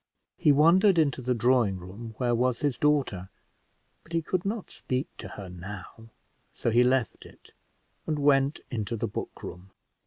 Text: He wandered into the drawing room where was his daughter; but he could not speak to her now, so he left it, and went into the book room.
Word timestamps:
He 0.35 0.51
wandered 0.51 0.97
into 0.97 1.21
the 1.21 1.35
drawing 1.35 1.77
room 1.77 2.15
where 2.17 2.33
was 2.33 2.61
his 2.61 2.75
daughter; 2.75 3.29
but 4.01 4.13
he 4.13 4.23
could 4.23 4.43
not 4.45 4.71
speak 4.71 5.05
to 5.19 5.27
her 5.27 5.47
now, 5.47 6.09
so 6.55 6.71
he 6.71 6.83
left 6.83 7.23
it, 7.23 7.53
and 8.07 8.17
went 8.17 8.61
into 8.71 8.95
the 8.97 9.07
book 9.07 9.43
room. 9.43 9.69